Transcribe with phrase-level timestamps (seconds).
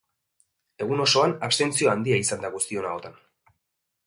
[0.85, 3.23] Egun osoan, abstentzio handia izan da guztion ahotan.